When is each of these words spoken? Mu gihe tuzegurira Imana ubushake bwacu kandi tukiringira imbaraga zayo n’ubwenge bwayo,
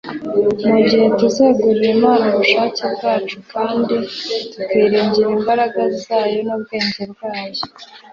Mu 0.71 0.77
gihe 0.87 1.05
tuzegurira 1.19 1.89
Imana 1.97 2.23
ubushake 2.31 2.83
bwacu 2.95 3.37
kandi 3.53 3.95
tukiringira 4.53 5.27
imbaraga 5.37 5.81
zayo 6.03 6.39
n’ubwenge 6.47 7.01
bwayo, 7.11 7.61